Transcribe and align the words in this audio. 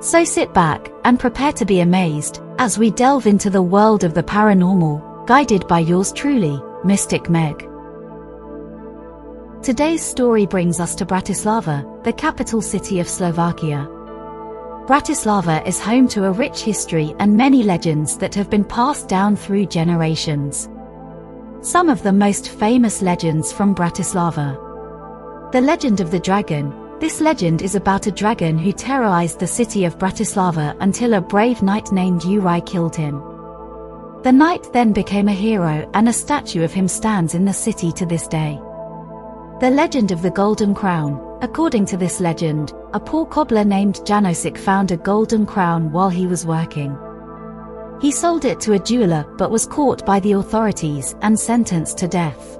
So 0.00 0.24
sit 0.24 0.52
back 0.52 0.90
and 1.04 1.18
prepare 1.18 1.52
to 1.54 1.64
be 1.64 1.80
amazed 1.80 2.40
as 2.58 2.78
we 2.78 2.90
delve 2.90 3.26
into 3.26 3.50
the 3.50 3.62
world 3.62 4.04
of 4.04 4.14
the 4.14 4.22
paranormal, 4.22 5.26
guided 5.26 5.66
by 5.66 5.80
yours 5.80 6.12
truly, 6.12 6.60
Mystic 6.84 7.30
Meg. 7.30 7.68
Today's 9.62 10.02
story 10.02 10.44
brings 10.44 10.78
us 10.78 10.94
to 10.96 11.06
Bratislava, 11.06 12.04
the 12.04 12.12
capital 12.12 12.60
city 12.60 13.00
of 13.00 13.08
Slovakia. 13.08 13.88
Bratislava 14.86 15.66
is 15.66 15.80
home 15.80 16.06
to 16.08 16.26
a 16.26 16.32
rich 16.32 16.60
history 16.60 17.14
and 17.18 17.34
many 17.34 17.62
legends 17.62 18.18
that 18.18 18.34
have 18.34 18.50
been 18.50 18.64
passed 18.64 19.08
down 19.08 19.34
through 19.34 19.64
generations. 19.64 20.68
Some 21.62 21.88
of 21.88 22.02
the 22.02 22.12
most 22.12 22.50
famous 22.50 23.00
legends 23.00 23.50
from 23.50 23.74
Bratislava. 23.74 24.60
The 25.52 25.62
legend 25.62 26.00
of 26.00 26.10
the 26.10 26.20
dragon. 26.20 26.74
This 27.04 27.20
legend 27.20 27.60
is 27.60 27.74
about 27.74 28.06
a 28.06 28.10
dragon 28.10 28.56
who 28.56 28.72
terrorized 28.72 29.38
the 29.38 29.46
city 29.46 29.84
of 29.84 29.98
Bratislava 29.98 30.74
until 30.80 31.12
a 31.12 31.20
brave 31.20 31.60
knight 31.60 31.92
named 31.92 32.24
Uri 32.24 32.62
killed 32.62 32.96
him. 32.96 33.20
The 34.22 34.32
knight 34.32 34.72
then 34.72 34.94
became 34.94 35.28
a 35.28 35.32
hero 35.34 35.86
and 35.92 36.08
a 36.08 36.14
statue 36.14 36.64
of 36.64 36.72
him 36.72 36.88
stands 36.88 37.34
in 37.34 37.44
the 37.44 37.52
city 37.52 37.92
to 37.92 38.06
this 38.06 38.26
day. 38.26 38.58
The 39.60 39.70
legend 39.70 40.12
of 40.12 40.22
the 40.22 40.30
Golden 40.30 40.74
Crown. 40.74 41.20
According 41.42 41.84
to 41.86 41.98
this 41.98 42.20
legend, 42.20 42.72
a 42.94 43.00
poor 43.00 43.26
cobbler 43.26 43.66
named 43.66 43.96
Janosik 44.06 44.56
found 44.56 44.90
a 44.90 44.96
golden 44.96 45.44
crown 45.44 45.92
while 45.92 46.08
he 46.08 46.26
was 46.26 46.46
working. 46.46 46.96
He 48.00 48.12
sold 48.12 48.46
it 48.46 48.60
to 48.60 48.72
a 48.72 48.78
jeweler 48.78 49.26
but 49.36 49.50
was 49.50 49.66
caught 49.66 50.06
by 50.06 50.20
the 50.20 50.32
authorities 50.32 51.14
and 51.20 51.38
sentenced 51.38 51.98
to 51.98 52.08
death. 52.08 52.58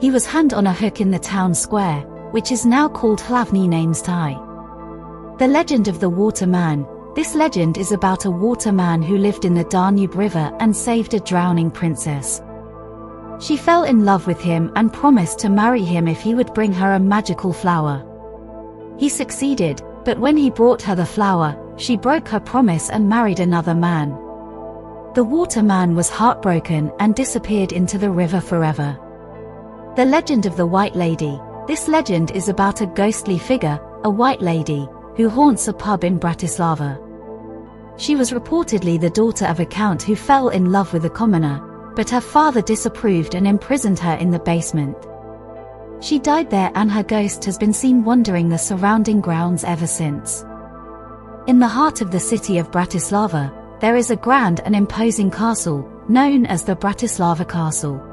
He 0.00 0.10
was 0.10 0.24
hanged 0.24 0.54
on 0.54 0.66
a 0.66 0.72
hook 0.72 1.02
in 1.02 1.10
the 1.10 1.18
town 1.18 1.54
square, 1.54 2.02
which 2.32 2.50
is 2.50 2.66
now 2.66 2.88
called 2.88 3.20
Hlavní 3.20 3.68
náměstí. 3.68 4.38
The 5.38 5.48
legend 5.48 5.88
of 5.88 5.98
the 6.00 6.10
Water 6.10 6.46
Man. 6.46 6.86
This 7.14 7.34
legend 7.34 7.76
is 7.76 7.92
about 7.92 8.24
a 8.24 8.30
water 8.30 8.72
man 8.72 9.02
who 9.02 9.18
lived 9.18 9.44
in 9.44 9.54
the 9.54 9.64
Danube 9.64 10.14
River 10.14 10.50
and 10.60 10.74
saved 10.74 11.12
a 11.12 11.20
drowning 11.20 11.70
princess. 11.70 12.40
She 13.38 13.56
fell 13.56 13.84
in 13.84 14.04
love 14.04 14.26
with 14.26 14.40
him 14.40 14.72
and 14.76 14.92
promised 14.92 15.38
to 15.40 15.50
marry 15.50 15.84
him 15.84 16.08
if 16.08 16.22
he 16.22 16.34
would 16.34 16.54
bring 16.54 16.72
her 16.72 16.94
a 16.94 16.98
magical 17.00 17.52
flower. 17.52 18.02
He 18.98 19.10
succeeded, 19.10 19.82
but 20.04 20.18
when 20.18 20.38
he 20.38 20.48
brought 20.48 20.80
her 20.82 20.94
the 20.94 21.04
flower, 21.04 21.54
she 21.76 21.96
broke 21.96 22.28
her 22.28 22.40
promise 22.40 22.88
and 22.88 23.08
married 23.08 23.40
another 23.40 23.74
man. 23.74 24.10
The 25.14 25.24
waterman 25.24 25.94
was 25.94 26.08
heartbroken 26.08 26.90
and 26.98 27.14
disappeared 27.14 27.72
into 27.72 27.98
the 27.98 28.10
river 28.10 28.40
forever. 28.40 28.98
The 29.96 30.06
legend 30.06 30.46
of 30.46 30.56
the 30.56 30.66
White 30.66 30.96
Lady. 30.96 31.38
This 31.66 31.86
legend 31.86 32.32
is 32.32 32.48
about 32.48 32.80
a 32.80 32.86
ghostly 32.86 33.38
figure, 33.38 33.80
a 34.02 34.10
white 34.10 34.42
lady, 34.42 34.88
who 35.16 35.28
haunts 35.28 35.68
a 35.68 35.72
pub 35.72 36.02
in 36.02 36.18
Bratislava. 36.18 36.98
She 37.96 38.16
was 38.16 38.32
reportedly 38.32 39.00
the 39.00 39.10
daughter 39.10 39.46
of 39.46 39.60
a 39.60 39.66
count 39.66 40.02
who 40.02 40.16
fell 40.16 40.48
in 40.48 40.72
love 40.72 40.92
with 40.92 41.04
a 41.04 41.10
commoner, 41.10 41.60
but 41.94 42.10
her 42.10 42.20
father 42.20 42.62
disapproved 42.62 43.36
and 43.36 43.46
imprisoned 43.46 44.00
her 44.00 44.14
in 44.14 44.30
the 44.30 44.40
basement. 44.40 44.96
She 46.00 46.18
died 46.18 46.50
there 46.50 46.72
and 46.74 46.90
her 46.90 47.04
ghost 47.04 47.44
has 47.44 47.58
been 47.58 47.72
seen 47.72 48.02
wandering 48.02 48.48
the 48.48 48.58
surrounding 48.58 49.20
grounds 49.20 49.62
ever 49.62 49.86
since. 49.86 50.44
In 51.46 51.60
the 51.60 51.68
heart 51.68 52.00
of 52.00 52.10
the 52.10 52.18
city 52.18 52.58
of 52.58 52.72
Bratislava, 52.72 53.52
there 53.80 53.94
is 53.94 54.10
a 54.10 54.16
grand 54.16 54.60
and 54.64 54.74
imposing 54.74 55.30
castle, 55.30 55.88
known 56.08 56.44
as 56.46 56.64
the 56.64 56.74
Bratislava 56.74 57.48
Castle. 57.48 58.11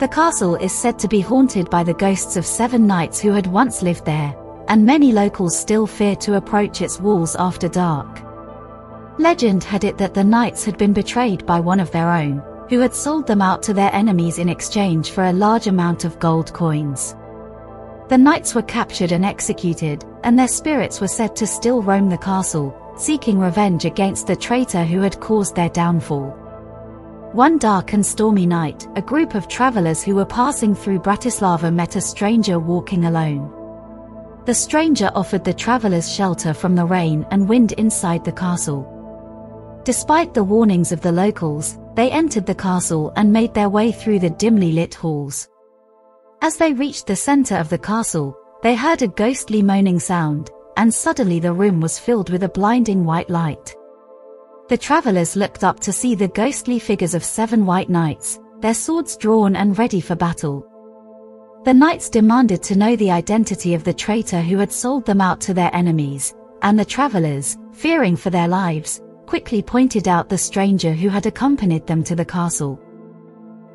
The 0.00 0.08
castle 0.08 0.54
is 0.54 0.72
said 0.72 0.98
to 1.00 1.08
be 1.08 1.20
haunted 1.20 1.68
by 1.68 1.84
the 1.84 1.92
ghosts 1.92 2.38
of 2.38 2.46
seven 2.46 2.86
knights 2.86 3.20
who 3.20 3.32
had 3.32 3.46
once 3.46 3.82
lived 3.82 4.06
there, 4.06 4.34
and 4.68 4.82
many 4.82 5.12
locals 5.12 5.58
still 5.58 5.86
fear 5.86 6.16
to 6.16 6.36
approach 6.36 6.80
its 6.80 6.98
walls 6.98 7.36
after 7.36 7.68
dark. 7.68 8.22
Legend 9.18 9.62
had 9.62 9.84
it 9.84 9.98
that 9.98 10.14
the 10.14 10.24
knights 10.24 10.64
had 10.64 10.78
been 10.78 10.94
betrayed 10.94 11.44
by 11.44 11.60
one 11.60 11.80
of 11.80 11.90
their 11.90 12.10
own, 12.10 12.42
who 12.70 12.80
had 12.80 12.94
sold 12.94 13.26
them 13.26 13.42
out 13.42 13.62
to 13.64 13.74
their 13.74 13.94
enemies 13.94 14.38
in 14.38 14.48
exchange 14.48 15.10
for 15.10 15.24
a 15.24 15.34
large 15.34 15.66
amount 15.66 16.06
of 16.06 16.18
gold 16.18 16.50
coins. 16.54 17.14
The 18.08 18.16
knights 18.16 18.54
were 18.54 18.62
captured 18.62 19.12
and 19.12 19.26
executed, 19.26 20.06
and 20.24 20.38
their 20.38 20.48
spirits 20.48 21.02
were 21.02 21.08
said 21.08 21.36
to 21.36 21.46
still 21.46 21.82
roam 21.82 22.08
the 22.08 22.16
castle, 22.16 22.74
seeking 22.96 23.38
revenge 23.38 23.84
against 23.84 24.26
the 24.26 24.36
traitor 24.36 24.82
who 24.82 25.02
had 25.02 25.20
caused 25.20 25.54
their 25.54 25.68
downfall. 25.68 26.39
One 27.32 27.58
dark 27.58 27.92
and 27.92 28.04
stormy 28.04 28.44
night, 28.44 28.88
a 28.96 29.02
group 29.02 29.36
of 29.36 29.46
travelers 29.46 30.02
who 30.02 30.16
were 30.16 30.24
passing 30.24 30.74
through 30.74 30.98
Bratislava 30.98 31.72
met 31.72 31.94
a 31.94 32.00
stranger 32.00 32.58
walking 32.58 33.04
alone. 33.04 33.52
The 34.46 34.54
stranger 34.54 35.12
offered 35.14 35.44
the 35.44 35.54
travelers 35.54 36.12
shelter 36.12 36.52
from 36.52 36.74
the 36.74 36.84
rain 36.84 37.24
and 37.30 37.48
wind 37.48 37.70
inside 37.72 38.24
the 38.24 38.32
castle. 38.32 39.80
Despite 39.84 40.34
the 40.34 40.42
warnings 40.42 40.90
of 40.90 41.02
the 41.02 41.12
locals, 41.12 41.78
they 41.94 42.10
entered 42.10 42.46
the 42.46 42.54
castle 42.54 43.12
and 43.14 43.32
made 43.32 43.54
their 43.54 43.68
way 43.68 43.92
through 43.92 44.18
the 44.18 44.30
dimly 44.30 44.72
lit 44.72 44.94
halls. 44.94 45.48
As 46.42 46.56
they 46.56 46.72
reached 46.72 47.06
the 47.06 47.14
center 47.14 47.54
of 47.54 47.68
the 47.68 47.78
castle, 47.78 48.36
they 48.64 48.74
heard 48.74 49.02
a 49.02 49.08
ghostly 49.08 49.62
moaning 49.62 50.00
sound, 50.00 50.50
and 50.76 50.92
suddenly 50.92 51.38
the 51.38 51.52
room 51.52 51.80
was 51.80 51.96
filled 51.96 52.28
with 52.28 52.42
a 52.42 52.48
blinding 52.48 53.04
white 53.04 53.30
light. 53.30 53.76
The 54.70 54.78
travelers 54.78 55.34
looked 55.34 55.64
up 55.64 55.80
to 55.80 55.92
see 55.92 56.14
the 56.14 56.28
ghostly 56.28 56.78
figures 56.78 57.14
of 57.14 57.24
seven 57.24 57.66
white 57.66 57.90
knights, 57.90 58.38
their 58.60 58.72
swords 58.72 59.16
drawn 59.16 59.56
and 59.56 59.76
ready 59.76 60.00
for 60.00 60.14
battle. 60.14 60.64
The 61.64 61.74
knights 61.74 62.08
demanded 62.08 62.62
to 62.62 62.78
know 62.78 62.94
the 62.94 63.10
identity 63.10 63.74
of 63.74 63.82
the 63.82 63.92
traitor 63.92 64.40
who 64.40 64.58
had 64.58 64.70
sold 64.70 65.04
them 65.04 65.20
out 65.20 65.40
to 65.40 65.54
their 65.54 65.74
enemies, 65.74 66.36
and 66.62 66.78
the 66.78 66.84
travelers, 66.84 67.58
fearing 67.72 68.14
for 68.14 68.30
their 68.30 68.46
lives, 68.46 69.02
quickly 69.26 69.60
pointed 69.60 70.06
out 70.06 70.28
the 70.28 70.38
stranger 70.38 70.92
who 70.92 71.08
had 71.08 71.26
accompanied 71.26 71.88
them 71.88 72.04
to 72.04 72.14
the 72.14 72.24
castle. 72.24 72.80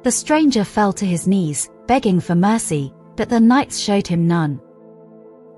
The 0.04 0.14
stranger 0.14 0.64
fell 0.64 0.94
to 0.94 1.06
his 1.06 1.28
knees, 1.28 1.70
begging 1.88 2.22
for 2.22 2.36
mercy, 2.36 2.94
but 3.18 3.28
the 3.28 3.42
knights 3.42 3.80
showed 3.80 4.08
him 4.08 4.30
none. 4.30 4.62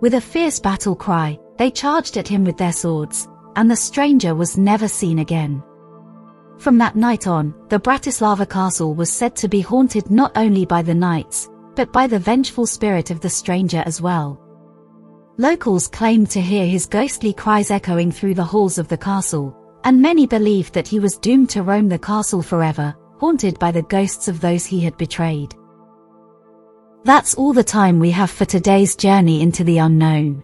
With 0.02 0.16
a 0.16 0.22
fierce 0.22 0.60
battle 0.60 0.96
cry, 0.96 1.38
they 1.60 1.70
charged 1.70 2.18
at 2.18 2.28
him 2.28 2.44
with 2.44 2.58
their 2.58 2.74
swords, 2.74 3.28
and 3.58 3.70
the 3.70 3.76
stranger 3.76 4.36
was 4.36 4.58
never 4.58 4.88
seen 4.88 5.20
again. 5.20 5.62
From 6.60 6.78
that 6.78 6.96
night 6.96 7.28
on, 7.28 7.54
the 7.70 7.80
Bratislava 7.80 8.48
castle 8.48 8.94
was 8.94 9.12
said 9.12 9.36
to 9.36 9.48
be 9.48 9.62
haunted 9.62 10.10
not 10.10 10.32
only 10.38 10.66
by 10.66 10.82
the 10.82 10.94
knights, 10.94 11.50
but 11.76 11.92
by 11.92 12.08
the 12.08 12.20
vengeful 12.20 12.66
spirit 12.66 13.12
of 13.12 13.20
the 13.20 13.30
stranger 13.30 13.84
as 13.86 14.00
well. 14.00 14.40
Locals 15.38 15.88
claimed 15.88 16.30
to 16.32 16.42
hear 16.42 16.66
his 16.66 16.86
ghostly 16.86 17.34
cries 17.34 17.70
echoing 17.70 18.12
through 18.12 18.36
the 18.36 18.44
halls 18.44 18.78
of 18.78 18.88
the 18.88 18.98
castle, 18.98 19.56
and 19.84 20.02
many 20.02 20.26
believed 20.26 20.74
that 20.74 20.88
he 20.88 21.00
was 21.00 21.18
doomed 21.18 21.50
to 21.50 21.64
roam 21.64 21.90
the 21.90 22.00
castle 22.00 22.42
forever, 22.42 22.96
haunted 23.20 23.58
by 23.60 23.72
the 23.72 23.84
ghosts 23.84 24.28
of 24.28 24.40
those 24.40 24.66
he 24.66 24.80
had 24.80 24.98
betrayed. 24.98 25.54
That's 27.04 27.36
all 27.36 27.54
the 27.54 27.64
time 27.64 28.00
we 28.00 28.12
have 28.12 28.32
for 28.32 28.46
today's 28.46 28.96
journey 28.96 29.42
into 29.42 29.64
the 29.64 29.78
unknown. 29.78 30.44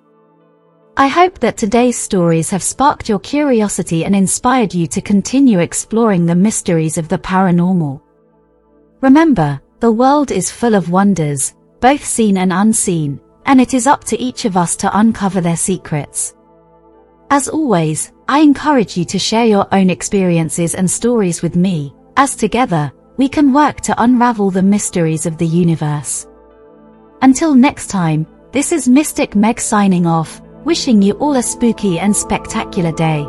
I 0.96 1.08
hope 1.08 1.40
that 1.40 1.58
today's 1.58 1.98
stories 1.98 2.52
have 2.52 2.62
sparked 2.62 3.10
your 3.10 3.18
curiosity 3.18 4.06
and 4.06 4.16
inspired 4.16 4.76
you 4.76 4.86
to 4.88 5.02
continue 5.02 5.58
exploring 5.58 6.28
the 6.28 6.36
mysteries 6.36 7.00
of 7.00 7.08
the 7.08 7.18
paranormal. 7.18 8.00
Remember, 9.02 9.60
the 9.80 9.92
world 9.92 10.32
is 10.32 10.52
full 10.52 10.76
of 10.76 10.92
wonders, 10.92 11.56
both 11.80 12.06
seen 12.06 12.38
and 12.38 12.54
unseen, 12.54 13.20
and 13.48 13.60
it 13.60 13.74
is 13.74 13.88
up 13.88 14.04
to 14.04 14.20
each 14.20 14.46
of 14.46 14.56
us 14.56 14.76
to 14.76 15.00
uncover 15.00 15.42
their 15.42 15.58
secrets. 15.58 16.36
As 17.32 17.50
always, 17.50 18.12
I 18.28 18.42
encourage 18.42 18.96
you 18.96 19.04
to 19.06 19.18
share 19.18 19.46
your 19.46 19.68
own 19.72 19.90
experiences 19.90 20.76
and 20.76 20.90
stories 20.90 21.42
with 21.42 21.56
me, 21.56 21.92
as 22.18 22.36
together, 22.36 22.92
we 23.18 23.28
can 23.28 23.52
work 23.52 23.82
to 23.82 24.00
unravel 24.02 24.52
the 24.52 24.62
mysteries 24.62 25.26
of 25.26 25.40
the 25.40 25.48
universe. 25.48 26.28
Until 27.24 27.56
next 27.56 27.88
time, 27.88 28.28
this 28.52 28.72
is 28.72 28.88
Mystic 28.88 29.36
Meg 29.36 29.60
signing 29.60 30.06
off, 30.06 30.43
wishing 30.66 31.02
you 31.02 31.14
all 31.14 31.36
a 31.36 31.44
spooky 31.44 32.00
and 32.00 32.16
spectacular 32.16 32.92
day. 32.92 33.26